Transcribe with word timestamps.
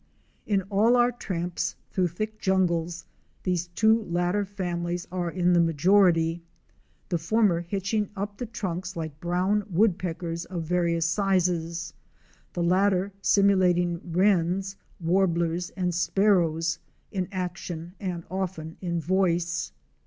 In 0.47 0.63
all 0.63 0.95
our 0.95 1.11
tramps 1.11 1.75
through 1.91 2.07
thick 2.07 2.39
jungles, 2.39 3.05
these 3.43 3.67
two 3.67 4.01
latter 4.05 4.45
families 4.45 5.07
are 5.11 5.29
in 5.29 5.53
the 5.53 5.59
majority, 5.59 6.41
the 7.09 7.19
former 7.19 7.61
hitching 7.61 8.09
up 8.15 8.37
the 8.39 8.47
trunks 8.47 8.95
like 8.95 9.19
brown 9.19 9.63
Woodpeckers 9.69 10.45
of 10.45 10.63
various 10.63 11.05
sizes, 11.05 11.93
the 12.53 12.63
latter 12.63 13.13
simulating 13.21 14.01
Wrens, 14.11 14.75
Warblers 14.99 15.69
and 15.77 15.93
Sparrows 15.93 16.79
in 17.11 17.27
action 17.31 17.93
and 17.99 18.23
often 18.27 18.77
in 18.81 18.99
voice. 18.99 19.71